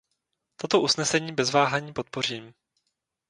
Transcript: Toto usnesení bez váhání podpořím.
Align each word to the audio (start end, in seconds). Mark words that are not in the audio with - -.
Toto 0.55 0.81
usnesení 0.81 1.31
bez 1.31 1.51
váhání 1.51 1.93
podpořím. 1.93 2.53